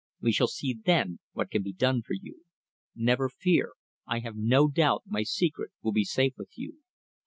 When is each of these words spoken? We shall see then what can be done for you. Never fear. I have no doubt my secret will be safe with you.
We 0.19 0.31
shall 0.31 0.47
see 0.47 0.75
then 0.83 1.19
what 1.33 1.51
can 1.51 1.61
be 1.61 1.73
done 1.73 2.01
for 2.01 2.13
you. 2.13 2.41
Never 2.95 3.29
fear. 3.29 3.73
I 4.07 4.21
have 4.21 4.35
no 4.35 4.67
doubt 4.67 5.03
my 5.05 5.21
secret 5.21 5.69
will 5.83 5.91
be 5.93 6.05
safe 6.05 6.33
with 6.39 6.57
you. 6.57 6.79